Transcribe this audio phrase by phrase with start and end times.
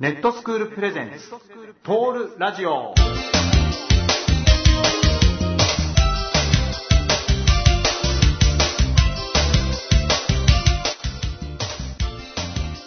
[0.00, 1.30] ネットスクールプレゼンツ
[1.84, 2.92] トールラジオ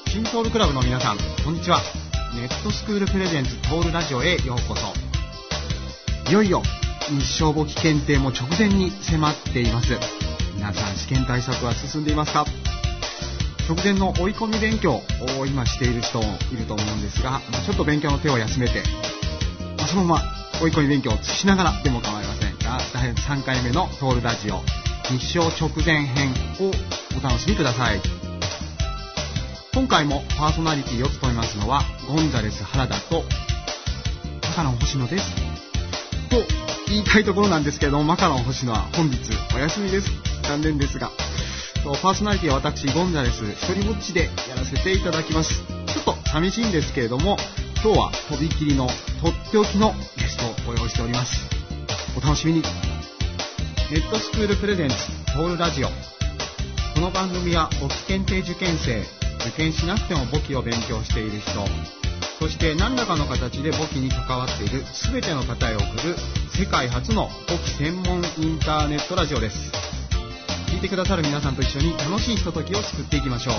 [0.10, 1.80] 新トールクラブの皆さん、こんにちは。
[2.36, 6.30] ネットスクールプレゼンツトールラジオへようこそ。
[6.30, 6.62] いよいよ、
[7.08, 9.98] 日照簿記検定も直前に迫っています。
[10.56, 12.44] 皆さん、試験対策は進んでいますか？
[13.68, 18.82] 直前の追い込み勉強を今している人もいると思うんですが、まあちょっと勉強の手を休めて、
[19.78, 20.22] まあそのまま
[20.62, 24.62] 追い込み勉強をしながらでも構いませんが、第3回目のトールラジオ、
[25.10, 26.72] 日照直前編を
[27.20, 28.02] お楽しみください。
[29.74, 33.26] 今回もパーソナリティを務めますのは、ゴンザレス原田と、
[34.44, 35.30] マカロン星野です。
[36.30, 36.42] と
[36.88, 39.18] 言いたいところなんですけれども、マカロン星野は本日
[39.54, 40.10] お休みです。
[40.44, 41.12] 残念ですが。
[41.88, 45.62] とパーソナリティは私、ゴンザレス、一人ぼっちでやらせていただきます。
[45.88, 47.38] ちょっと寂しいんですけれども、
[47.82, 48.88] 今日はとびきりの
[49.22, 51.48] とっておきのゲストをご用意しております。
[52.18, 52.62] お楽しみに。
[53.90, 54.96] ネットスクールプレゼンツ、
[55.34, 55.88] トールラジオ。
[55.88, 59.00] この番組は簿記検定受験生、
[59.48, 61.66] 受験しなくても簿記を勉強している人、
[62.40, 66.16] そして何らかの形で簿記に関わっている全ての方へ送る
[66.54, 69.97] 世界初の簿記専門インターネットラジオです。
[70.68, 73.56] 聞いてくださる皆さんと一緒に楽しいひとときを作っていきましょう。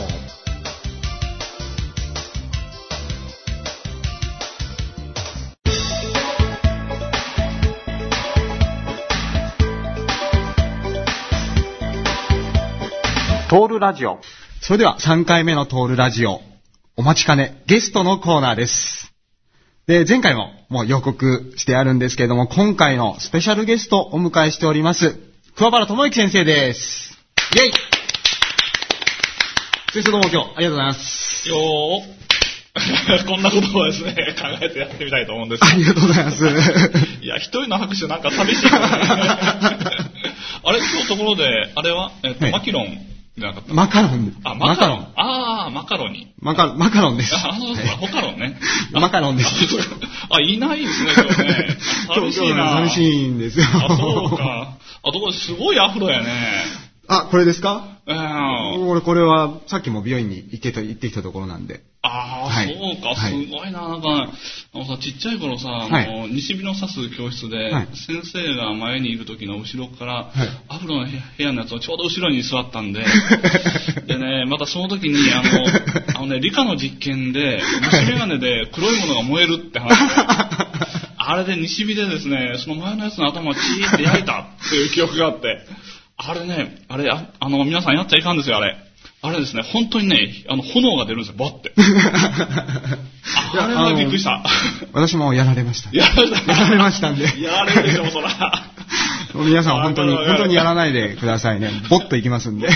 [13.51, 14.21] トールラジオ
[14.61, 16.43] それでは3回目のトールラジオ、
[16.97, 19.11] お待ちかね、ゲストのコーナーです。
[19.87, 25.28] で、前回ももう予告してあるんですけれども、今回のスペシャルゲストをお迎えしております。
[25.59, 27.19] 桑原智之先生です。
[27.57, 27.73] イェイ
[29.93, 31.49] 先生どうも今日ありがとうございます。
[31.49, 36.47] よー こんなことをですね、考えてやってみたいと思うんですありがとうございます。
[37.21, 38.71] いや、一人の拍手なんか寂しいね。
[38.79, 39.99] あ
[40.71, 42.97] れ、今日ところで、あれは、えっと、はいマキロン
[43.47, 44.37] なかったマカロン。
[44.45, 44.99] あ、マカロン。
[45.17, 46.33] ああ、マカロニ。
[46.41, 46.75] マカ。
[46.75, 47.35] マカロンです。
[47.35, 48.59] あ、そうそう、はいホカロンね。
[48.93, 49.51] マカロンです。
[50.31, 51.77] あ、いないですね、今日ね。
[52.15, 52.71] 寂しいな。
[52.79, 53.67] 寂しいんですよ。
[53.67, 54.77] あ、そうか。
[55.03, 56.65] あ、ところすごいアフロやね。
[57.09, 57.73] あ、これですか？
[57.73, 57.98] うん。
[58.09, 61.83] 俺これはさっきも美容院に行ってと行ってきたところなんで。
[62.01, 62.69] ああ、はい。
[62.69, 63.45] そうか、はい。
[63.45, 64.09] すごいな、なんか、
[64.73, 66.31] あのさ、ちっちゃい頃さ、あのはい。
[66.33, 67.89] 西日の指す教室で、はい。
[67.93, 70.49] 先生が前にいる時の後ろから、はい。
[70.69, 73.05] アフロの部屋のやつをちょうど後ろに座ったんで、
[74.07, 77.61] でね、またその時に、あの、あのね、理科の実験で、
[77.93, 79.99] 虫眼鏡で黒いものが燃えるって話。
[79.99, 80.05] で、
[81.19, 85.67] あれで西日でですね、その前のやつの頭をチーって焼いたっていう記憶があって、
[86.21, 88.77] あれね、あれ、ああの、皆さんやっちゃいかんですよ、あれ。
[89.23, 91.73] あれですね、本当にね、あの、炎が出るんですよ、ボって。
[93.59, 94.43] あれはびっくりした。
[94.93, 95.91] 私もやられました。
[95.93, 96.53] やられた。
[96.53, 98.31] やられましたんでやられるでしょ、そら。
[99.35, 101.71] 皆さん本当に、本当にやらないでくださいね。
[101.89, 102.69] ボッといきますんで。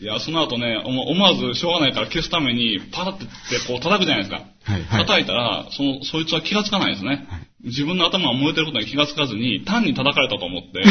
[0.00, 4.42] いや、その後ね、思思わずしょうがないから消すために、パタってってこう叩くじゃないですか。
[4.64, 7.26] はいはい叩いたら、その、そいつは気がつかないですね。
[7.28, 10.84] はい自分の頭が燃えてることに気がつかずに、単に叩かれたと思って。
[10.86, 10.90] そ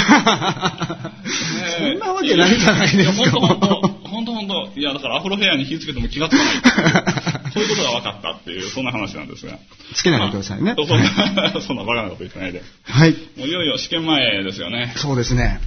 [1.83, 3.67] んなわけないじゃないですかいや、本当本当
[4.09, 7.51] 本当本当いや、だからアフロヘアに火つけても気がつかない。
[7.53, 9.57] そういうことが分かったっていう、そんな話なんですが。
[9.93, 12.61] つけないでくださいねまあそんな、そんなバカなこと言ってないで。
[12.83, 13.11] はい。
[13.37, 14.93] もういよいよ試験前ですよね。
[14.97, 15.61] そうですね。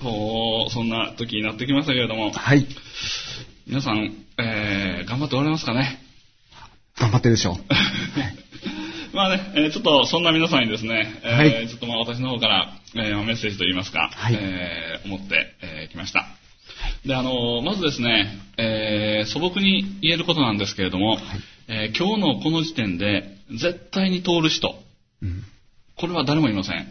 [0.00, 2.66] こう、そんな時になってきましたけれども、はい。
[3.66, 6.00] 皆さん、えー、頑張っておられますかね
[6.98, 7.56] 頑張ってるでしょう。
[9.12, 16.26] まあね、えーちょっとそんな皆さんにですね、えーはいちょっとまあ私の方から、えーメッセージといいますか、はいえー思って、えー来ました。
[17.06, 21.18] で、あのーまずですね、えー素朴に言えることなんですけれども、
[21.68, 24.74] えー今日のこの時点で絶対に通る人、
[25.22, 25.44] うん
[25.94, 26.86] これは誰もいません。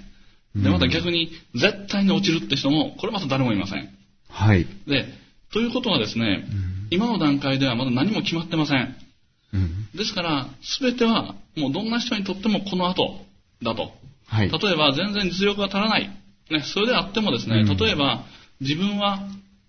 [0.55, 3.89] で、また逆に絶対に落ちるって人も、これまた誰もいません。
[4.29, 4.65] はい。
[4.87, 5.05] で、
[5.51, 8.95] ということはですね、ん今の段階ではまだ何も決まってません。
[9.53, 13.19] うんですから、すべては、もうどんな人にとってもこの後
[13.61, 13.91] だと。
[14.27, 14.49] はい。
[14.49, 16.09] 例えば、全然実力が足らない。
[16.49, 18.23] ね、それであってもですね、うん例えば、
[18.61, 19.19] 自分は、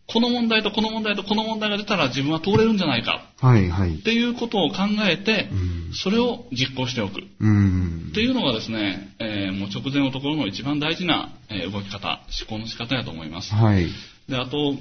[0.06, 3.24] この問題とこの問題とこの問題が出たら自分は通れるんじゃないか。
[3.40, 3.98] はい、はいっ。
[4.02, 4.76] ていうことを考
[5.08, 7.20] えてう、んそれを実行しておく。
[7.22, 8.20] っうんて。
[8.20, 13.54] いうのがですね、えーもう直前のところの一番大事な、えー動き方、思考の仕方やと思います。
[13.54, 13.86] はい。
[14.28, 14.76] で、あと、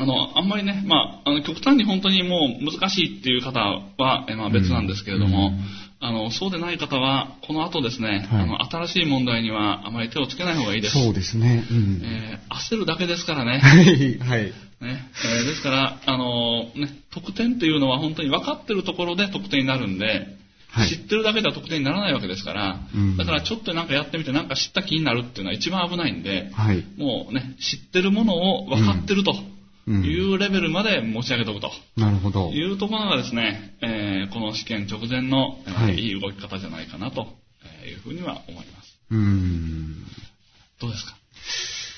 [0.00, 5.60] あの、あんまりね、まあ、あの、極端に本当にもう難しいっていう方は、えまあ別なんですけれども、うん
[6.02, 10.94] あの、そうでない方は、この後ですね、はいあの、新しい問題にはあまり手をつけない方がいいです。
[10.94, 11.66] そうですね。
[11.70, 12.00] うん。
[12.02, 13.58] えー焦るだけですからね。
[13.62, 14.42] はい、はい。
[14.44, 20.06] ねえーですから、あのね、得点っていうのは本当に分かってるところで得点になるんで、
[20.70, 26.84] はい知ってるだけでは得点にならないわけですから、うんだからちょっとなんかやってみてなんか知った気になるっていうのは一番危ないんで、はい。
[26.96, 29.59] もうね、知ってるものを分かってるとうん
[29.92, 31.70] いうレベルまで持ち上げておくと。
[31.96, 32.50] なるほど。
[32.50, 37.22] いうところがですね、えーこの試験直前の、えーはいい、い動き方じゃないかなと
[37.86, 38.96] いうふうには思います。
[39.10, 40.04] うーん。
[40.80, 41.16] どうですか？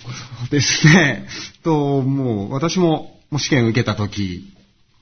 [0.02, 1.26] そうですね。
[1.62, 4.52] と、もう、私も、もう試験を受けた時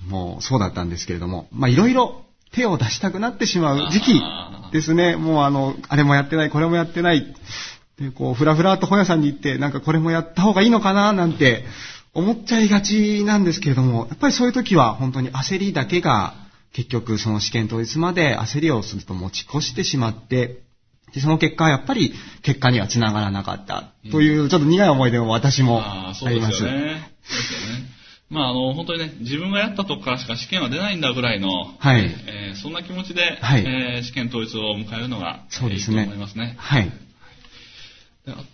[0.06, 2.22] もそうだったんですけれども、まあ、いろいろ
[2.52, 4.22] 手を出したくなってしまう時期
[4.72, 5.16] ですね。
[5.16, 7.34] もう、あの、あれもやってない、これもやってない。
[7.98, 11.64] で、こう、ふらふらっと本屋さんに行って、なんかこれもやった方がいいのかな、なんて
[12.12, 16.34] 思っちゃいがちなんですけれども、やっぱりそういう時は本当に焦りだけが、
[16.72, 20.62] 結局その試験当日まで焦りをすると持ち越してしまって、
[21.12, 26.64] で、その結果、やっぱり結果にはつながらなかったという、ちょっと苦い思い出も私もあーあそうでりますす。
[26.64, 27.12] よね。
[27.22, 27.90] そうですよね。
[28.30, 31.48] まあ、あの、本当にね、自分がやったとこからしか試験は出ないんだぐらいの、
[31.78, 36.54] はいえーそんな気持ちで、はいえー試験当日を迎えるのが、そうですねいいと思いますね。
[36.58, 36.84] はい。
[38.26, 38.44] であ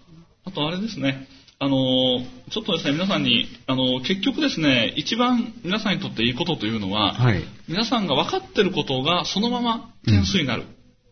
[0.46, 1.26] あとあれですね、
[1.58, 7.42] あのーちょっとですね、皆さんに、あのー結局ですね、一番皆さんにとっていいことというのは、はい。
[7.66, 10.64] 皆さんが分かってることがそのまま点数になる。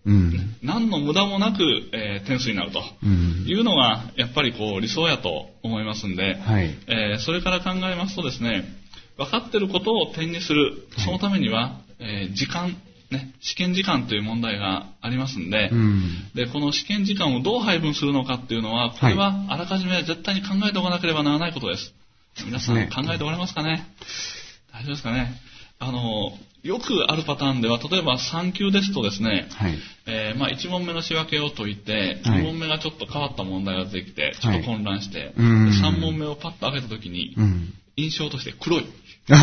[0.05, 0.56] うん。
[0.62, 1.62] 何の無駄もなく、
[1.94, 3.46] えー点数になるとうん。
[3.49, 6.76] いうのが、やっぱりこう理想やと思いますんで、はい。
[6.88, 8.64] えーそれから考えますとですね、
[9.17, 12.76] 分かってることを点にする、そのためには、えー時間、
[13.14, 16.31] ね、試験時間という問題がありますんで、うん。
[16.34, 21.94] で、この試験時間をどう配分するのかっていうのは、これはあらかじめ絶対に考えておかなければならないことです。
[22.44, 23.87] 皆さんね考えておられますかね？
[24.72, 25.32] 大丈夫ですかね？
[25.78, 26.32] あの、
[26.62, 29.78] よくあるパターンでは、例えば3級ですとですね、はい。
[30.06, 37.75] えーまあ、1問目の仕分けを解いて、はい2問目がちょっと変わった問題が出てきて、ちょっと混乱して、うんで3問目をパッと開けたときに、うん。
[37.96, 38.87] 印象として黒い。
[39.26, 39.38] 黒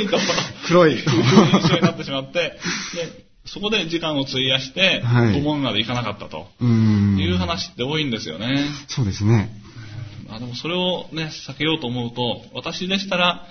[0.00, 0.18] いと、
[0.66, 0.92] 黒い。
[0.92, 2.58] いう印象になってしまって、で、
[3.44, 7.18] そこで時間を費やして、はい5問までいかなかったとうん。
[7.18, 8.64] いう話って多いんですよね。
[8.88, 9.50] そうですね。
[10.30, 13.46] あでもそれをね、避けようと思うと、私でしたら、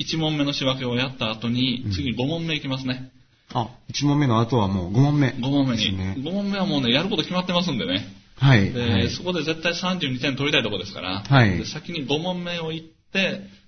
[0.00, 3.10] 1問目の仕分けをやった後に、次5問目いきますね。
[3.52, 5.28] あ、1問目の後はもう5問目。
[5.28, 5.84] 5問目に。
[5.84, 8.04] ですね5問目はもうね、やること決まってますんでね。
[8.36, 8.72] はい。
[8.72, 12.93] で、はいそこで絶対32点取りたいところですから、はいで先に5問目を行って、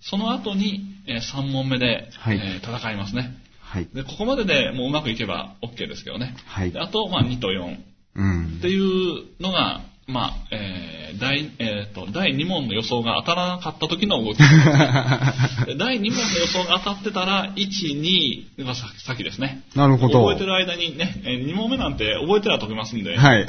[0.00, 3.30] その後に、えー3問目で、はいえー戦いますね。
[3.60, 3.88] はい。
[3.92, 6.36] で、ここまででもううまくいけば OK ですけどね。
[6.46, 7.78] はいであと、まあ、2と4。
[8.16, 8.68] うんって。
[8.68, 14.38] いうのが、まあ、えー第、えーと、第2問の予想が当たらなかった時の動き。
[15.66, 19.62] で第2問の予想が当たってたら、1、2がさ先ですね。
[19.74, 20.20] なるほど。
[20.20, 23.46] 覚えてる間にね、え2問目なんて覚えてら解けますんで、はい。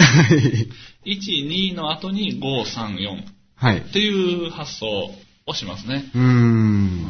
[1.06, 3.24] 1、2の後に5、3、4
[3.56, 3.78] はい。
[3.78, 5.12] っていう発想
[5.48, 6.04] をしますね。
[6.14, 7.08] うーん。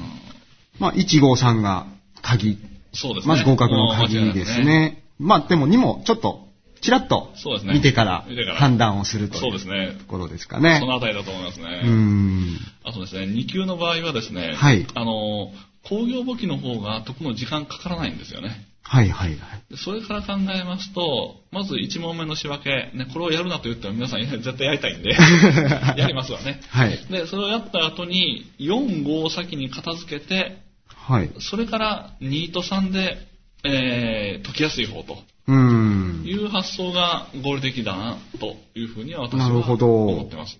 [0.80, 1.88] まあ、1、5、3が
[2.22, 2.58] 鍵。
[2.94, 3.34] そうですね。
[3.34, 5.04] まず合格の鍵ですね。
[5.20, 6.48] まあ、でも2もちょっと、
[6.80, 7.34] ちらっと
[7.66, 10.06] 見てから見てから判断をするというですねと。
[10.06, 10.86] ころですかねそ。
[10.86, 11.82] のあたりだと思いますね。
[11.84, 12.58] うーん。
[12.84, 15.52] あとですね、2級の場合はですね、はいあの、
[15.90, 18.68] 工業簿記の方が解くの時間かからないんですよね。
[18.88, 19.38] はいはいはい。
[19.70, 25.10] でそれから考えますと、まず1問目の仕分け、ね、これをやるなと言っても皆さん絶対やりたいんで、
[25.98, 26.62] やりますわね。
[26.70, 26.98] はい。
[27.10, 31.30] で、それをやった後に、4、5を先に片付けて、はい。
[31.40, 33.28] それから2と3で、
[33.66, 35.18] えー解きやすい方と
[35.48, 36.24] うーん。
[36.26, 40.60] いう発想が合理的だな、というふうには私は思ってます。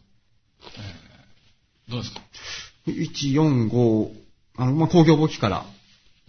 [0.78, 1.08] えー
[1.90, 2.22] どうですか
[2.88, 4.12] ？1、4、5、
[4.58, 5.66] あの、まあ、工業簿記から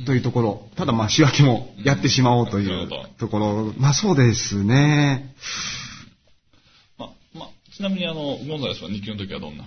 [0.07, 2.88] というところ、ただまあ仕分けもやってしまおうという
[3.19, 5.35] ところ、まあそうですね。
[6.99, 9.64] ま、ま、ちなみにあの、ゴンザレスは2級の時はどんな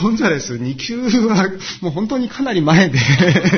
[0.00, 1.48] ゴンザレス2級は
[1.80, 2.98] もう本当にかなり前で、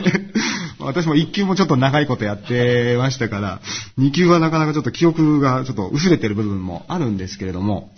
[0.81, 3.61] 私も1級もちょっと長いことやってましたから、
[3.99, 7.91] 2級はなかなかちょっと記憶がちょっと薄れてる部分もあるんですけれども、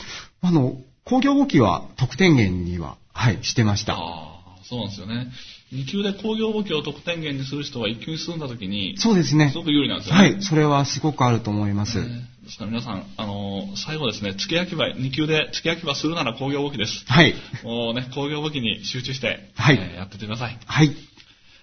[0.43, 3.95] あの、工業簿記は得点源には、はい、してました。
[3.95, 5.29] ああ、そうなんですよね。
[5.73, 9.59] 2級で工業簿記を得点源にする人は1級に進んだ時に、そうですねす。
[9.59, 10.21] ごく有利なんですよね。
[10.21, 11.99] はい、それはすごくあると思います。
[12.01, 17.05] ねですから皆さん、あのー最後ですね、付け焼き場、2級で付け焼き場するなら工業簿記です。
[17.07, 17.35] はい。
[17.65, 20.59] もうね、工業簿記に集中して、はいえーやってってください。
[20.65, 20.95] はい。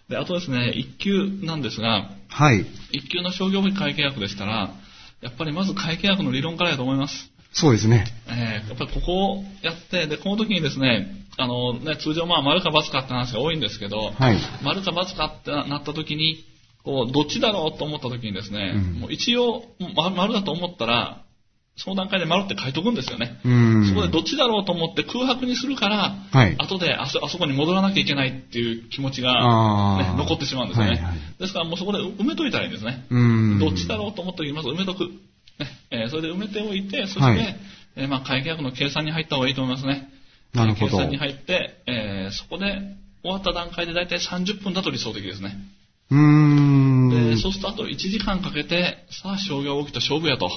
[0.10, 2.66] で、あとですね、1級なんですが、はい。
[2.92, 4.72] 1級の商業簿記会計学でしたら、
[5.22, 7.32] やっぱりまず会計学の理論からやと思います。
[7.54, 8.06] そうですね。
[8.28, 14.38] えーやっぱりここをやって、で、この時にですね、あのね、通常まあ丸か×かって話が多いんですけど、はい。
[14.64, 16.46] 丸か×かってなった時に、
[16.84, 19.64] こう、どっちだろうと思った時にですね、うんもう一応、
[19.96, 21.24] ま丸だと思ったら、
[21.76, 23.40] その段階で丸って書いとくんですよね。
[23.44, 23.88] うん。
[23.88, 29.34] そこでどっちだろうと思って空白にするから、はい後であそあそこに戻らなきゃいけないっていう気持ちが、
[29.98, 33.08] ね残ってしまうんですよね、はいはいですからもうそこで埋めといたらいいんですね。
[33.10, 33.60] うん。
[33.60, 35.06] どっちだろうと思った時にまず埋めとく。
[35.60, 37.60] ねえーそれで埋めておいて、そして、はい
[37.96, 40.13] えーまあ、会計約の計算に入った方がいいと思いますね。
[40.54, 40.74] なる
[41.10, 42.80] に入って、えーそこで
[43.22, 45.56] 終わった段階で大体30分だと理想的ですね。
[46.12, 47.10] うーん。
[47.10, 50.50] でそうするとあと1時間かけて、さあ、商業動きと勝負やと。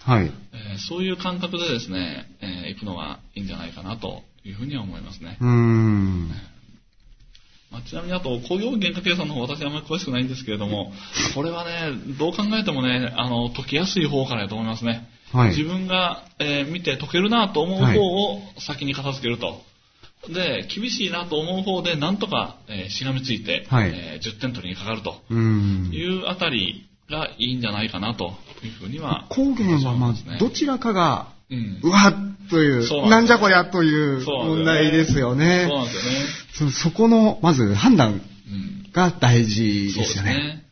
[0.00, 0.32] はい。
[0.52, 5.38] えーそういう感覚でですね、えー行くのがいいんじゃないかなというふうには思いますね。
[5.40, 6.28] うーん。
[7.70, 10.92] まあ、ちなみにあと、工業原価計算の方、私あんまり詳しくないんですけれども、
[11.34, 15.08] これはね、どう考えてもね、あの、解きやすい方からやと思いますね。
[15.32, 19.62] はい自分が、えー見て解けるなと思う方を先に片付けると。
[20.32, 25.22] で、厳しいなと思う方で、なんとか、えーしがみついて、はいえー10点取りにかかると。
[25.32, 29.26] いうあたりがいいんじゃないかなというふうには。
[29.30, 31.80] 光源はまあそうですね、どちらかが、うん。
[31.82, 35.78] うわっという、なんじゃこりゃという問題ですよねそう。
[35.78, 36.70] なんですよね。
[36.72, 38.90] そそこの、まず判断うん。
[38.92, 40.34] が大事ですよね。
[40.34, 40.62] ね。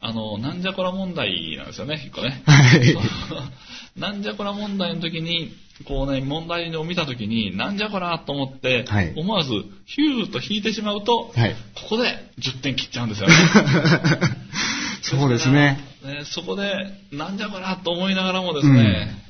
[0.00, 2.42] あの、なんじゃこら問題なんですよね、一個ね。
[2.46, 2.96] はい
[3.96, 5.52] なんじゃこら問題の時に、
[5.86, 9.50] こうね、問題を見た時に、なんじゃこらと思って、はい思わず
[9.86, 12.04] ヒューと引いてしまうと、はいここで
[12.38, 13.34] 10点切っちゃうんですよね。
[15.02, 15.78] そうですね。
[16.04, 16.70] ねそこで、
[17.12, 18.82] なんじゃこらと思いながらもですね、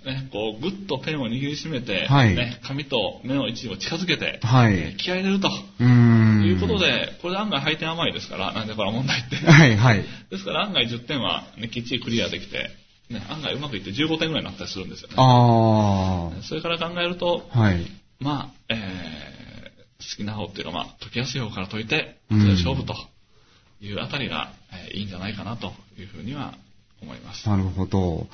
[0.04, 5.48] ねこう、ぐっとペンを握りしめて、はいね、紙と目の位置を近づけて、はいえー気合い入れると。
[5.48, 6.44] うーん。
[6.44, 9.36] いうことで、これ案外配点甘いですから、なんじゃこら問題って。
[9.36, 10.04] はいはい。
[10.30, 12.70] ですから案外10点は、ね、きっちりクリアできて、
[13.10, 15.14] ね、案外うまくいって15点ぐらいになったりするんですよね。
[15.16, 17.58] あそれから考えると、あ。
[17.58, 17.86] はい。
[18.20, 22.94] まあ、えー、好きな方っていうか、まあ、解きやすい方から解いて、うんそれで勝負と
[23.80, 26.54] いうあたりが、えーいいんじゃないかなというふうには
[27.00, 27.48] 思います。
[27.48, 28.26] なるほど。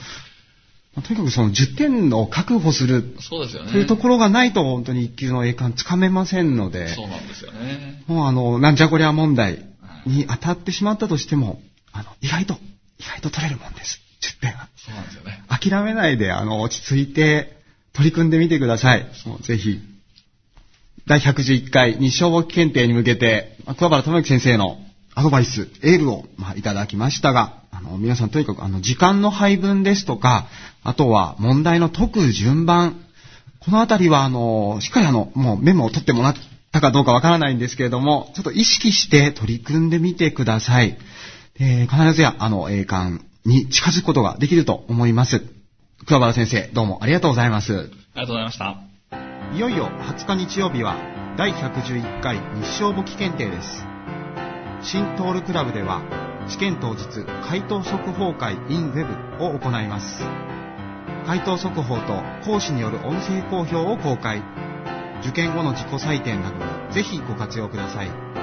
[0.95, 3.73] まあとにかくその10点を確保するそうですよね。
[3.73, 8.03] というところがないと本当に一級の栄冠つかめませんので、そうなんですよね。
[8.07, 9.65] もうあの、なんじゃこりゃ問題
[10.07, 11.61] に当たってしまったとしても、
[11.93, 12.55] あの、意外と、
[12.99, 14.04] 意外と取れるもんです。
[14.39, 14.69] 10点は。
[14.77, 15.43] そうなんですよね。
[15.49, 17.57] 諦めないで、あの、落ち着いて
[17.93, 19.07] 取り組んでみてください。
[19.27, 19.81] もうぜひ。
[21.07, 24.79] 第111回日照簿記検定に向けて、まあ桑原智之先生の
[25.15, 30.49] アドバイス、エールを、まあ、いただきましたが、あの、皆さんとにかく、あの、時間の配分ですとか、
[30.83, 33.01] あとは問題の解く順番、
[33.61, 36.35] このあたりは、あの、しっかりあの、もうメモを取ってもらっ
[36.73, 40.99] たかどうかわからないんですけれども、ちょっと意識して取り組んでみてください。
[41.59, 45.43] で必ずや、あの、栄冠に近づくことができると思います。
[46.07, 47.73] 桑原先生、どうもありがとうございます。
[47.75, 47.89] あり
[48.23, 48.77] がとうございました。
[49.55, 50.97] いよいよ20日日曜日は
[51.37, 53.85] 第111回日照簿記検定です。
[54.83, 56.03] 新トールクラブでは
[56.49, 57.05] 試験当日
[57.47, 59.09] 回答速報会 in web
[59.41, 60.25] を行います。
[61.27, 64.43] 回答速報と講師による音声講評を公開。
[65.23, 68.34] 受験後の自己採点などにぜひご活用ください。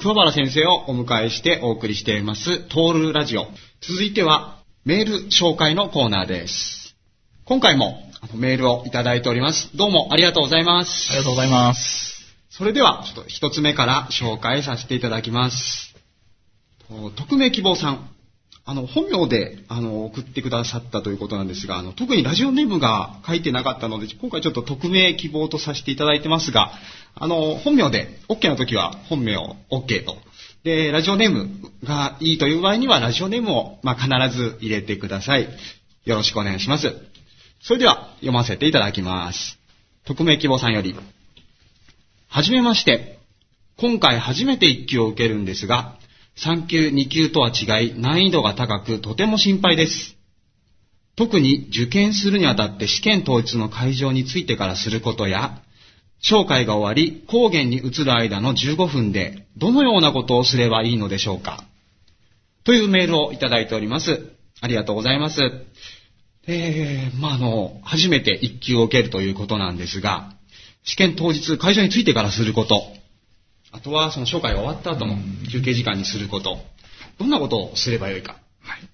[0.00, 3.48] 桑原先生をお迎えしてお送りしていますトールラジオ。
[3.80, 6.94] 続いてはメール紹介のコーナーです。
[7.44, 8.00] 今回も
[8.32, 9.76] メールをいただいております。
[9.76, 11.08] どうもありがとうございます。
[11.10, 12.22] ありがとうございます。
[12.48, 15.96] それでは、ちょっと一つ目から紹介させていただきます。
[16.88, 18.08] と匿名希望さん。
[18.68, 26.72] あの、本名で、あの、送ってくださったということなんですが、あの、特にラジオネームが書いてなかったので、今回ちょっと匿名希望とさせていただいてますが、
[27.14, 30.18] あの、本名で、OK の時は本名 OK と。
[30.64, 31.48] で、ラジオネーム
[31.82, 35.48] がいいという場合には、ラジオネームを、まあ、必ず入れてください。
[36.04, 36.94] よろしくお願いします。
[37.62, 39.58] それでは、読ませていただきます。
[40.04, 40.94] 匿名希望さんより、
[42.28, 43.18] はじめまして。
[43.78, 45.97] 今回初めて1級を受けるんですが、
[46.44, 50.16] 3級、2級とは違い難易度が高くとても心配です。
[51.16, 55.60] 特に受験するにあたって試験当日の会場についてからすることや、
[56.22, 61.64] 紹介が終わり、高原に移る間の15分でどのようなことをすればいいのでしょうか
[62.64, 64.30] というメールをいただいております。
[64.60, 65.40] ありがとうございます。
[66.46, 70.32] えー、まあ、あの、初めて1級を受けるということなんですが、
[70.84, 72.92] 試験当日会場に着いてからすること、
[73.72, 75.16] あとはその紹介が終わった後の
[75.50, 76.58] 休憩時間にすること、
[77.18, 78.36] どんなことをすればよいか、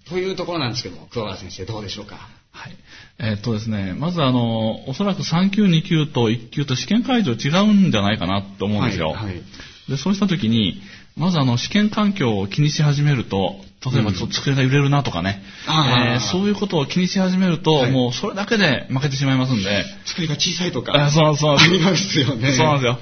[0.09, 2.17] というところなんですけども、桑原先生どうでしょうか。
[2.51, 2.77] はい。
[3.19, 9.11] えーっとですね、まずあの、おそらく3級、2級と1級と試験会場違うんじゃないかなと思うんですよ。
[9.11, 9.43] はいはい。
[9.89, 10.81] で、そうした時に、
[11.17, 13.57] まずあの、試験環境を気にし始めると、
[13.93, 22.53] 例えばちょっと机が揺れるなとかね、えーそういうことを気にし始めると、はいもうそれだけで負けてしまいますんで、作りが小さいとか、あそうそう ありますよね。
[22.53, 22.99] そうなんですよ。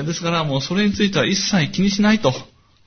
[0.00, 2.30] でですからもうそれについては一切気にしないと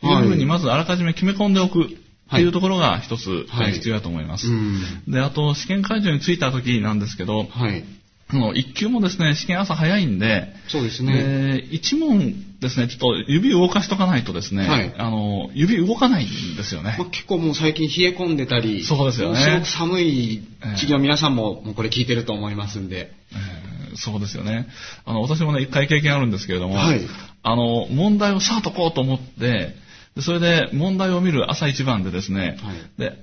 [0.04, 1.98] いうふうにまずあらかじめ決め込んでおく。
[2.30, 4.48] っていうところが一つ、はい必要だと思います。
[4.48, 5.04] うん。
[5.08, 7.84] で、あと、試験会場に着いた時なんですけど、はい。
[8.32, 11.58] あの一級もですね、試験朝早いんで、そうですね。
[11.58, 16.96] で一問ですね、ちょっと指動かしとかないとですね、はいあの、指動かないんですよね。
[17.00, 20.44] まあ、結構もう最近冷え込んでたり、そうですよねもすごく寒い
[20.76, 23.12] 時期の皆さんももうこれ聞いてると思いますんで。
[23.32, 24.68] えーそうですよね。
[25.06, 27.02] あの、私もね、一回経験あるんですけれども、はい
[27.42, 29.76] あの、問題をさあ解こうと思って、
[30.16, 33.18] でそれで問題を見る朝一番でですね、はいで、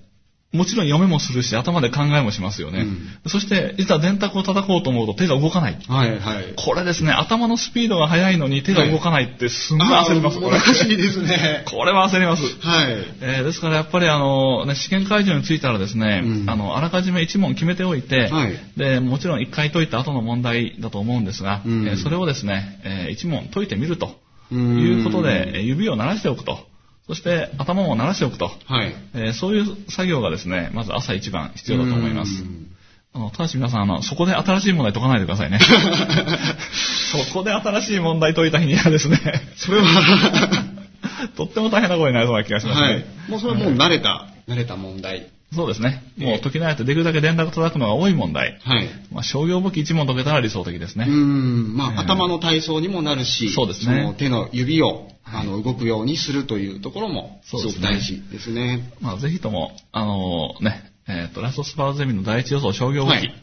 [0.57, 2.81] もちろん読めもするし、頭で考えもしますよね。
[2.81, 2.97] うん
[3.29, 5.79] そして、いざ電卓を叩こうと思うと手が動かない。
[5.89, 6.55] はいはい。
[6.57, 10.59] これですね、頭のスピードが速いのに手が動かないってすんごい焦ります、これ。
[10.59, 11.65] 難しいですね。
[11.71, 12.45] これは焦ります。
[12.45, 12.97] はい。
[13.21, 24.17] えーですからやっぱりあの、ね、試験会場に着いたらですね、うんあの、あらかじめ1問決めておいて、はいで、もちろん1回解いた後の問題だと思うんですが、うんえーそれをですね、え1問解いてみると
[24.53, 26.67] うんいうことで、えー指を鳴らしておくと、
[27.07, 28.95] そして頭も鳴らしておくと、はい。
[29.15, 32.47] えーそういう作業がですね、まず朝一番必要だと思いますう。
[32.47, 32.67] ん
[33.15, 35.59] あのただし皆さんあの、そこで新しい問題解かないでくださいね。
[37.33, 39.19] そこで新しい問題解いた日にはですね、
[39.57, 39.87] それは、
[41.35, 42.87] とっても大変なことになりそうな気がしますね。
[42.87, 43.05] はい。
[43.29, 45.29] もうそれはもう慣れた、慣れた問題。
[45.57, 46.03] そうですね。
[46.19, 48.61] もう解き慣れてできるだけ連絡叩くのが多い問題。
[48.63, 48.89] はい。
[49.11, 51.07] まあ、商業簿記1問解けたら理想的ですね。
[51.09, 51.77] うん。
[51.77, 58.93] まあ、えー頭の体操にもなるし、そうですねの手の指を、あの、動くようにするというところも、すごくそうですね大事ですね。
[59.01, 63.17] まあ、ぜひとも、あのね、えっ、と、ラストスパーズゼミの第一予想商業簿記。
[63.17, 63.43] はい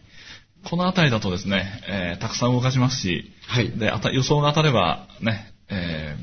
[0.64, 3.70] このあたりだとですね、えーたくさん動かしますし、はい。
[3.78, 6.16] で、あた予想が当たれば、ね、え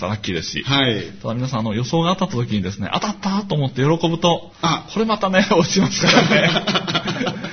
[0.00, 1.02] たラッキーですし、はい。
[1.22, 6.50] ただ皆さん、あの、予想が当たった時にですね、当たったと思って喜ぶと、あこれまたね、 落ちますからね。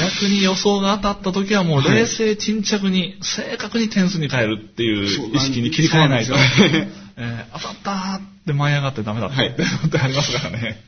[0.00, 6.34] 逆に予想が当たった時はもうはい冷静沈着に、正確に点数に変えるっていう意識に切り替えないと、
[7.16, 10.80] えー当たったーって舞い上がってダメだって、はいってありますからね。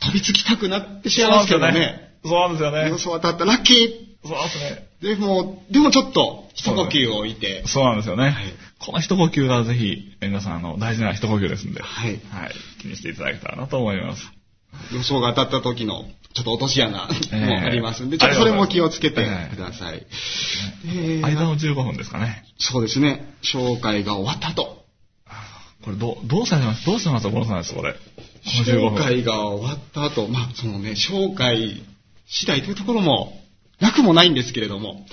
[0.00, 2.08] 飛びつきたくなってしまいますけどね。
[2.24, 2.88] そうなんですよね。
[2.88, 4.88] 予想当たったラッキーそうですね。
[5.00, 8.34] でも、でもちょっと、一呼吸を置いて、そうなんですよね。
[8.48, 12.20] いこの一呼吸がぜひ、えー皆さん、あの、大事な一呼吸ですんで、はい。
[12.30, 12.52] はい。
[12.80, 14.22] 気にしていただけたらなと思います。
[14.92, 20.06] 予想が当たった時の、ちょっと落とし穴ええもありますんで、ちょっとそれも気をつけてええください。
[20.86, 22.44] えー間の15分ですかね。
[22.58, 23.34] そうですね。
[23.42, 24.84] 紹介が終わった後。
[25.82, 26.84] これどう、どうされます？
[26.86, 27.30] どうしてます？
[27.30, 27.94] このさんです、これ。
[27.94, 27.98] こ
[28.44, 28.94] の15分。
[28.94, 31.82] 紹介が終わった後、まあ、そのね、紹介
[32.26, 33.32] 次第というところも、
[33.80, 35.06] なくもないんですけれども、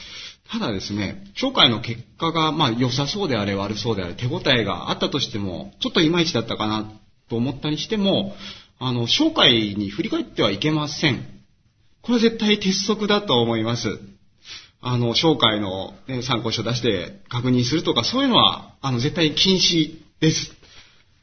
[0.49, 6.91] ただですね、紹介の結果が、まあ、良さそうであれ悪そうであれ、手応えがあったとしても、ちょっといまいちだったかな
[7.29, 8.35] と思ったにしても、
[8.77, 11.25] あの、紹介に振り返ってはいけません。
[12.01, 13.99] これは絶対鉄則だと思います。
[14.81, 20.53] あの、紹介の、ね、参考書出して確認するとか、そういうのは、あの、絶対禁止です。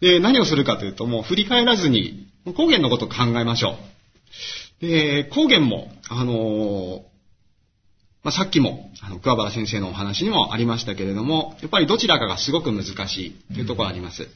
[0.00, 3.76] で、何をするかというと、もう振り返らずに、光源のことを考えましょ
[4.80, 4.86] う。
[4.86, 7.04] で、光源も、あの
[8.22, 14.28] まあ、さっきも、あの、桑原先生のお話にもありましたけれども、やっぱりどちらかがすごく難しいというところがあります。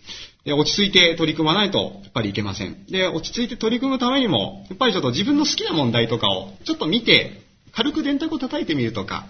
[0.44, 2.84] で、落ち着いて取り組まないと、やっぱりいけません。
[2.86, 9.26] で、落ち着いて取り組むためにも、やっぱりちょっと自分の好きな問題とかを、ちょっと見て、軽く電卓を叩いてみるとか、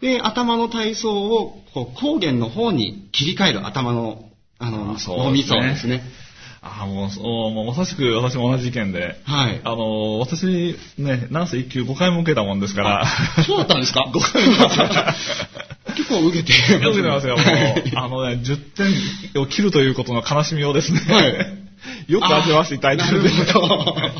[0.00, 6.02] で、頭の体操を、こう、光源の方に切り替える頭の、あの、脳みそですね。
[6.60, 9.60] ああ、もう、もうまさしく私も同じ意見で、はい。
[9.64, 13.06] あの、私、ね、なんせ一級5回も受けたもんですから、
[13.46, 14.04] そうだったんですか？
[14.12, 15.14] 5回も受けました。
[15.96, 17.92] 結構受けて受けてますよ、もうはい。
[17.94, 18.56] あのね、10
[19.34, 21.58] 点を切るということの悲しみをですね、はい
[22.08, 23.30] よく味わわせていただいてるんで。
[23.30, 24.12] なるほど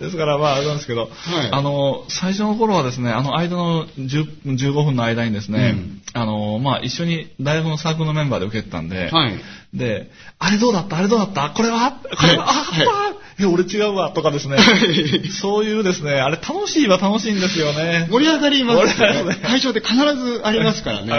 [0.00, 1.10] ですから、まあ、あれなんですけど、はい。
[1.52, 6.02] あの、最初の頃はですね、あの間の10 15分の間にですね、うん。
[6.20, 9.38] あの、まあ、一緒に大学のサークルのメンバーで受けてたんで、はい。
[9.74, 10.96] で、あれどうだった？
[10.96, 11.50] あれどうだった？
[11.50, 11.92] これは？
[11.92, 12.86] これは、はい。
[12.86, 14.56] あ、あえ、俺違うわとかですね、
[15.40, 18.08] そういうですね、あれ楽しいは楽しいんですよね。
[18.10, 19.46] 盛り上がります盛り上がりますね。
[19.46, 21.12] 会場で必ずありますからね。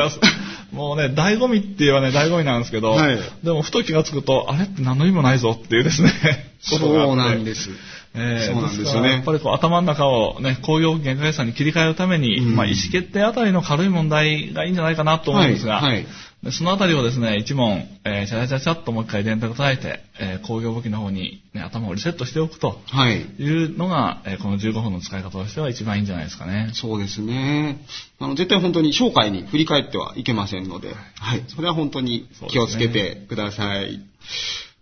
[0.71, 3.17] もうね、醍醐味って言えばね、醍醐味なんですけど、はい。
[3.43, 6.11] でもふと気がつくと、あれって何の意味もないぞっていうですね、
[6.61, 6.77] そ
[7.13, 7.69] うなんです。
[8.13, 9.11] えーそうなんですよね。
[9.11, 12.55] やっぱりこう頭の中をね、工業原価計算に切り替えるために、うん。
[12.55, 16.05] まあ意思決定あたりの軽い問題がいいんじゃないかなと思うんですが、はいはい
[16.43, 23.21] でそのあたりをですね、一問、えー、チャチャチャチャっともう一回電卓叩いて、えー工業簿記の方に、ね、頭をリセットしておくとはい。
[23.21, 26.71] いうのが、えーこの15分の使い方としては一番いいんじゃないですかね。
[26.73, 27.85] そうですね。
[28.19, 31.43] あの、絶対本当に紹介に振り返ってはいけませんので、はい。
[31.47, 34.01] それは本当に気をつけてください。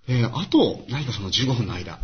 [0.07, 1.99] えーあと、何かその15分の間、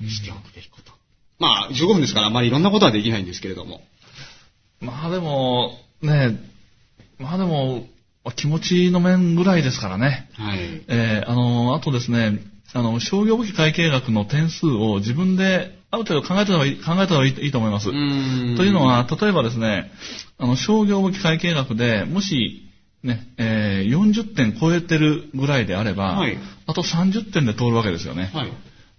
[0.00, 0.92] しておくべきこと。
[1.38, 3.80] まあ、15分ですからあまりいろんなことはできないんですけれども。
[4.80, 6.38] まあでも、ね、
[7.18, 7.86] まあでも、
[8.32, 10.28] 気持ちの面ぐらいですからね。
[10.34, 10.58] はい。
[10.88, 12.40] えーあの、あとですね、
[12.72, 17.86] あの、商業武器会計学の点数を自分である程度考えた方がいい、考えた方がいいいいと思います。
[17.86, 19.90] というのは、例えばですね、
[20.38, 22.62] あの、商業武器会計学で、もし、
[23.02, 26.36] ね、えー、40点超えてるぐらいであれば、はい
[26.68, 28.28] あと30点で通るわけですよね。
[28.34, 28.52] はい。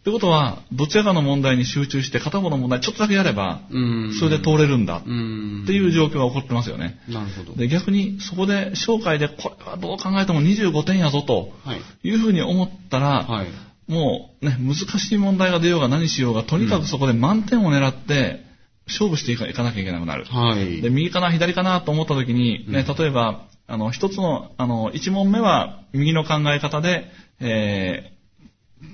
[0.07, 6.97] ってことは、どちらかの問題に集中して、片方の問題ちょっとだけやれば、うんそれで通れるんだ、うんっていう状況が起こってますよね。
[7.09, 7.57] なるほど。
[7.57, 11.81] で、逆に、そこで、紹介で、これはどう考えても25点やぞ、とはい。
[12.07, 13.47] いうふうに思ったら、はい。
[13.91, 18.45] もうね、難しい問題が出ようが何しようが、とにかくそこで満点を狙って、
[18.87, 20.23] 勝負していかなきゃいけなくなる。
[20.23, 20.81] はい。
[20.81, 28.16] で、右かな、左かなと思った時に、ね、例えば、あの、一つの、あの、一問目は右の考え方で、えー、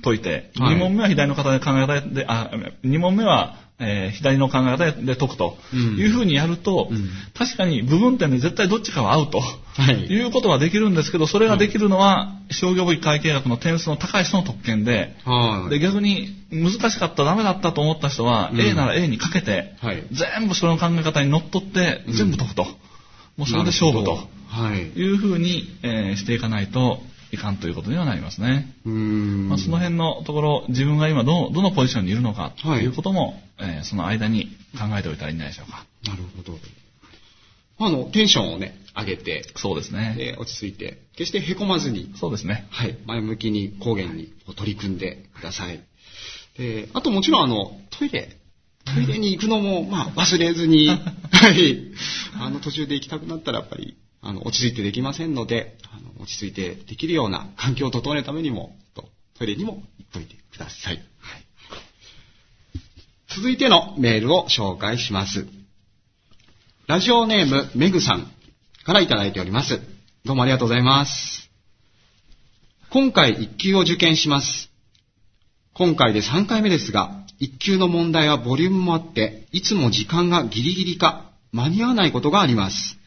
[0.04, 2.52] 解いて、はい二問目は左の方で考え方で、あ、
[2.84, 9.40] 二問目は、えー左の考え方で解くとうんいうふうにやると、うん確かに部分点で絶対どっちかは合うと。
[9.40, 9.96] はい。
[10.06, 15.70] いうことはできるんですけど、それができるのは、商業武器会計学の点数の高い人の特権で、はい。
[15.72, 20.04] で、逆に難しかった、ダメだったと思った人は、うん A なら A にかけて、はい。
[20.12, 22.66] 全部その考え方にのっとって、全部解くと。
[23.36, 24.80] もうそれで勝負とはい。
[25.00, 27.02] いうふうに、えーしていかないと
[27.34, 28.72] いかんということにはなりますね。
[28.86, 29.50] うーん。
[29.50, 35.86] まあ、その辺のところ、自分が今どどのポジションにいるのかとはいいうことも、えーその間に考えておいたらいいんじゃないでしょうか。
[36.06, 36.60] なるほど。
[37.80, 40.14] あの、テンションをね、上げて、そうですね。
[40.16, 42.68] で落ち着いて、決してへこまずに、そうですね。
[42.70, 45.82] はい、前向きに高原に取り組んでください。
[46.58, 48.38] で、あともちろんあの、トイレ、
[48.86, 50.88] トイレに行くのも、まあ、忘れずに、
[51.32, 51.92] はい、
[52.40, 60.96] あの、途中で行きたくなったらやっぱり、あの、落ち着いてできませんので、あの落ち着いてできるような環境を整えるためにも、とトイレにも行っといてください。
[60.96, 61.04] はい。
[63.28, 65.46] 続いてのメールを紹介します。
[66.88, 68.32] ラジオネーム、メグさん
[68.86, 69.82] からいただいております。
[70.24, 71.50] どうもありがとうございます。
[72.92, 74.72] 今回1級を受験します。
[75.74, 82.98] 今回で3回目ですが、1級の問題はボリュームもあって、いつも時間がギリギリか間に合わないことがあります。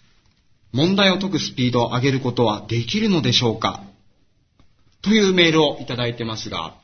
[0.77, 3.83] 問題を解くスピードを上げることはできるのでしょうか？
[5.03, 6.75] というメールをいただいてますが、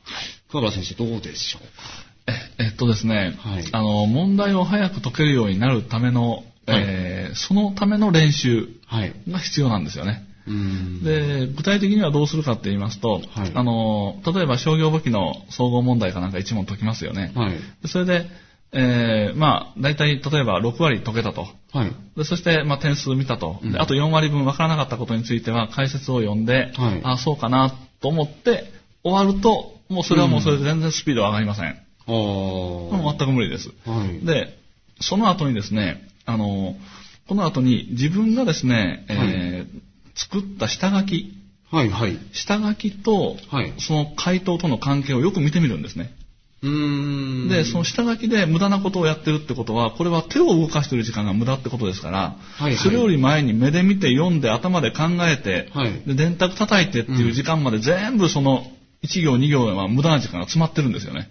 [0.49, 1.61] 桑原先生どうでしょう
[2.59, 9.13] ええっとですね、はいあの、問題を早く解けるようになるための、えーそのための練習かはい。
[9.29, 10.23] が必要なんですよね。
[10.47, 11.03] うーん。
[11.03, 17.31] で、具体的にはどうするかって言いますと、はいあの、例えば商業武器の総合問題かなんか1問解きますよね。
[17.35, 17.53] はい。
[17.81, 18.27] でそれで、
[18.73, 21.47] えーまあ、大体、例えば6割解けたと。
[21.71, 21.91] はい。
[22.17, 23.59] でそして、まあ、点数見たと。
[23.63, 28.65] うんであと4割分分からなかったことについては解説を読んで、はいあそうかなと思って
[29.03, 31.77] 終わると、もうそれはもうそれで全然スピードは上がりません。
[32.07, 33.69] おもう全く無理です。
[33.85, 34.25] はい。
[34.25, 34.57] で、
[34.99, 36.75] その後にですね、あの、
[37.27, 41.33] この後に自分がですね、えー作った下書き、
[41.71, 42.19] はい、はい。
[42.33, 46.13] 下書きと、はいその回答との関係をよく見てみるんですね。
[46.63, 47.49] うーん。
[47.49, 58.65] で、その下書きで無駄なことをやってるってことは、これは手を動かしてる時間が無駄ってことですから、はいはいそれより前に目で見て読んで頭で考えて、はいで電卓叩いてっていう時間まで全部その
[59.03, 61.29] 1行2行は無駄な時間が詰まってるんですよね。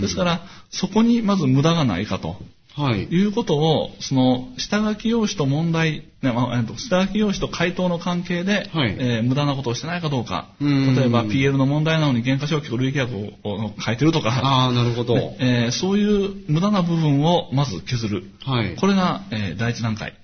[0.00, 2.36] ですから、そこにまず無駄がないかと。
[2.74, 3.04] はい。
[3.04, 10.48] いうことを、その、下書き用紙と問題、ねまあえっと下書き用紙と回答の関係で、はいえー無駄なことをしてないかどうか。
[10.60, 15.14] うん例えば、PL の問題なのに原価償却累計額を書いてるとか、ああ、なるほど。
[15.14, 18.24] ねえーそういう無駄な部分をまず削る。
[18.44, 18.76] はい。
[18.76, 20.14] これが、えー第一段階。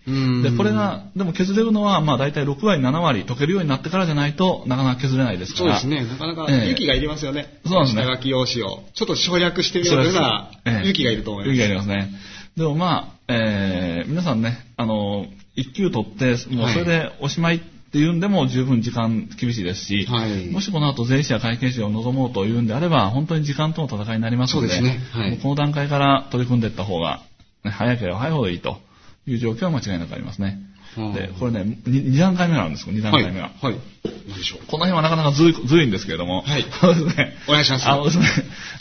[0.43, 5.81] で、これが、でも削れるのは、まあ大体6割、7割解けるようになってからじゃないとなかなか削れないですから。
[5.81, 6.09] そうですね。
[6.09, 7.61] なかなかええ勇気がいりますよね。
[7.65, 8.85] そうなんですね下書き用紙を。
[8.95, 11.57] ちょっと省略してみようというのは、そうですええ勇気がいると思います。
[11.57, 12.11] 勇気がいりますね。
[12.57, 15.27] でもまあ、えー皆さんね、あの、
[15.59, 27.23] 一級取って、もうそれでおしまいっていうんでも十分時間厳しいですし、はいもしこの後税理士や会計士を望もうというんであれば、本当に時間との戦いになりますので、そうですねはいこの段階から取り組んでいった方が、
[27.65, 28.79] ね早ければ早いほどいいと
[29.27, 30.61] いう状況は間違いなくありますね。
[30.97, 33.25] はあで、これね、2, 段階目なんですよ、2段はい。
[33.25, 33.51] 階目は。
[33.61, 33.81] はい。
[34.29, 34.59] 何でしょう。
[34.67, 38.27] この辺はなかなかずるいずるいんですけれども、はいあのですね、お願いしますあのですね、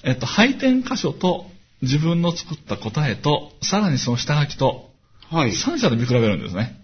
[0.03, 1.45] えっと、配点箇所と
[1.81, 4.86] 自分の作った答えと、さらにその下書きと、
[5.31, 5.51] はい。
[5.51, 6.79] 3者で見比べるんですね。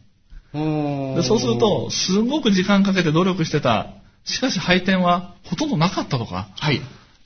[0.54, 6.82] でそうすると、、すごく時間かけて努力してた、しかし配点はほとんどなかったとか、はい。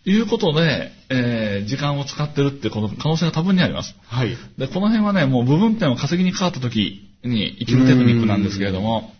[0.06, 3.96] いうことで、えー時間を使ってるってこと可能性が多分にあります。
[4.08, 4.38] はい。
[4.58, 9.14] で、この辺はね、もう部分点を稼ぎにかかった時に生きるテクニックなんですけれども、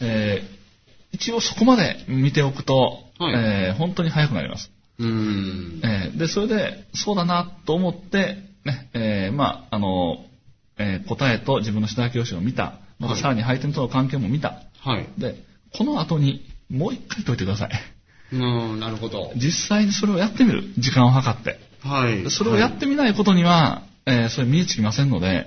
[0.00, 0.60] えー
[1.12, 4.70] 一応そこまで見ておくと、はいえー本当に早くなります。
[4.98, 5.80] うーん。
[5.84, 10.24] えーで、それで、そうだなと思って、ね、えーまあ、あの、
[10.80, 12.80] えー答えと自分の下書き用紙を見た。
[12.98, 14.62] またはいさらに配点との関係も見た。
[14.80, 15.06] はい。
[15.18, 15.36] で、
[15.76, 17.70] この後にもう一回解いてください。
[18.32, 19.32] うん、なるほど。
[19.36, 20.62] 実際にそれをやってみる。
[20.78, 21.58] 時間を計って。
[21.82, 22.30] はい。
[22.30, 25.46] それをやってみないことには、えーそれ身につきませんので、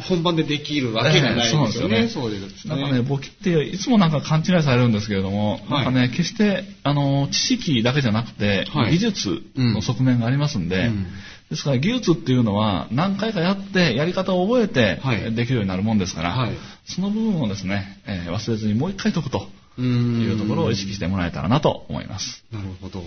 [0.00, 2.00] 本番でできるわけがないですよね。
[2.00, 11.06] ええそうですなんかね、簿記っていつもなんか勘違いされるんですけれども、はいなんかね、決して、あの、知識だけじゃなくて、はい技術の側面がありますんで、うん
[11.54, 19.46] ですから技術っていうのは何回かやって、やり方を覚えて、はいできるようになるもんですから、はいその部分をですね、えー忘れずにもう一回解くと
[19.78, 22.44] うんいうところを意識してもらえたらなと思います。
[22.52, 23.02] なるほど。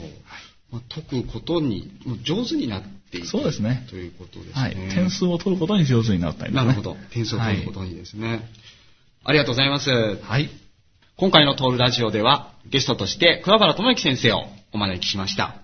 [0.72, 1.92] まあ、解くことに
[2.24, 4.54] 上手になっていくそうですねということですね。
[4.54, 4.76] はい。
[4.94, 6.58] 点数を取ることに上手になったりね。
[6.58, 6.98] なるほど。
[7.12, 8.42] 点数を取ることにですね。
[9.24, 9.90] ありがとうございます。
[9.90, 10.50] はい。
[11.18, 15.56] 今回のトールラジオではゲストとして桑原智之先生をお招きしました。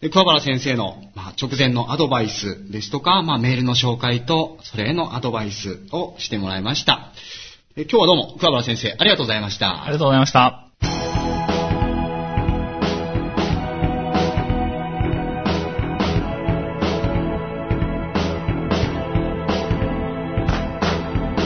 [0.00, 7.12] で桑原先生の、まあ、直前のアドバイスですとか、まあ、メールの紹介とそれへのアドバイスをしてもらいました。
[7.74, 9.82] で今日はどうも桑原先生ありがとうございました。
[9.82, 10.64] ありがとうございました。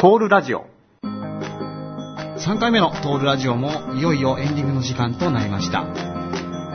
[0.02, 0.66] トールラジオ
[1.04, 5.86] 3回目のトールラジオもいよいよエンディングの時間となりました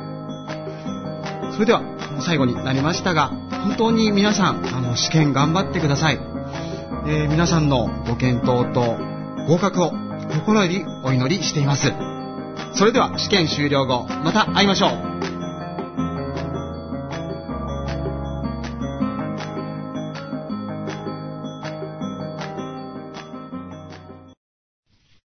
[1.52, 1.82] それでは
[2.20, 6.20] 最後になりましたが本当に皆さんあの試験頑張ってください、
[7.06, 8.96] えー皆さんのご検討と
[9.46, 9.92] 合格を
[10.32, 11.92] 心よりお祈りしています。
[12.74, 15.11] それでは試験終了後また会いましょう。